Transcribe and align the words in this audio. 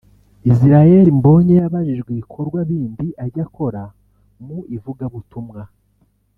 Israel 0.51 1.05
Mbonyi 1.17 1.53
yabajijwe 1.61 2.09
ibikorwa 2.11 2.59
bindi 2.69 3.07
ajya 3.23 3.43
akora 3.47 3.81
mu 4.45 4.57
ivugabutumwa 4.75 5.61